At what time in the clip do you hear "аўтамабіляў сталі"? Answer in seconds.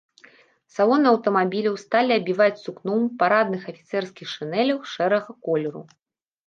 1.11-2.11